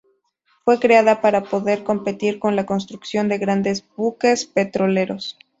[0.65, 5.37] Fue creada para poder competir con la construcción de grandes buques petroleros.